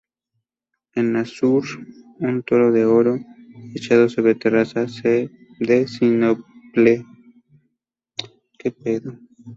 [0.95, 1.63] En azur,
[2.29, 3.19] un toro de oro,
[3.75, 4.87] echado sobre terraza
[5.69, 6.95] de sinople.